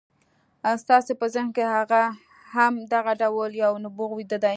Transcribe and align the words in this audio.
ستاسې 0.83 1.13
په 1.19 1.25
ذهن 1.33 1.49
کې 1.55 1.63
هم 2.55 2.73
دغه 2.93 3.11
ډول 3.21 3.49
یو 3.63 3.73
نبوغ 3.83 4.11
ویده 4.13 4.37
دی 4.43 4.49